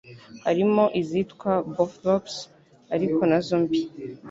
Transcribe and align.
harimo 0.45 0.83
izitwa 1.01 1.51
Bothrops 1.73 2.35
ari 2.93 3.05
nazo 3.29 3.55
mbi 3.61 3.81